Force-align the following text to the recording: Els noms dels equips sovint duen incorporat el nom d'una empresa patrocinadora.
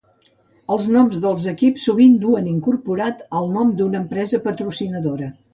Els 0.75 0.87
noms 0.93 1.19
dels 1.25 1.45
equips 1.51 1.85
sovint 1.89 2.17
duen 2.25 2.49
incorporat 2.53 3.23
el 3.41 3.55
nom 3.59 3.77
d'una 3.83 4.03
empresa 4.03 4.45
patrocinadora. 4.49 5.33